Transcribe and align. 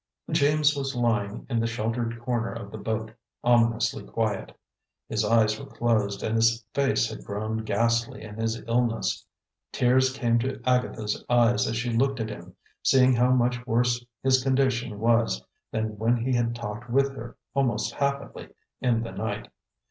James 0.31 0.75
was 0.75 0.95
lying 0.95 1.45
in 1.47 1.59
the 1.59 1.67
sheltered 1.67 2.19
corner 2.19 2.51
of 2.51 2.71
the 2.71 2.77
boat, 2.79 3.11
ominously 3.43 4.03
quiet. 4.03 4.51
His 5.07 5.23
eyes 5.23 5.59
were 5.59 5.67
closed, 5.67 6.23
and 6.23 6.33
his 6.35 6.65
face 6.73 7.07
had 7.07 7.23
grown 7.23 7.57
ghastly 7.63 8.23
in 8.23 8.33
his 8.37 8.63
illness. 8.67 9.23
Tears 9.71 10.11
came 10.11 10.39
to 10.39 10.59
Agatha's 10.65 11.23
eyes 11.29 11.67
as 11.67 11.75
she 11.75 11.91
looked 11.95 12.19
at 12.19 12.29
him, 12.31 12.55
seeing 12.81 13.13
how 13.13 13.29
much 13.29 13.63
worse 13.67 14.03
his 14.23 14.41
condition 14.41 14.97
was 14.99 15.45
than 15.71 15.99
when 15.99 16.17
he 16.17 16.33
had 16.35 16.55
talked 16.55 16.89
with 16.89 17.15
her, 17.15 17.37
almost 17.53 17.93
happily, 17.93 18.49
in 18.81 19.03
the 19.03 19.11
night. 19.11 19.49